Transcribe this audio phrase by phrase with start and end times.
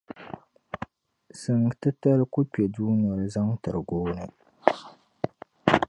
[1.39, 4.23] Siŋ’ titali ku kpe dunoli zaŋ tiri gooni.